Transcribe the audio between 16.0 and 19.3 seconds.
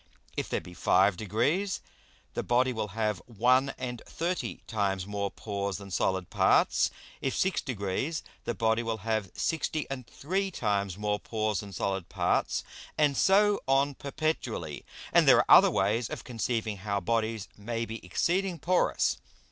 of conceiving how Bodies may be exceeding porous.